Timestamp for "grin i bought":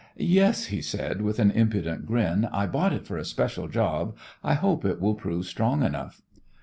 2.07-2.91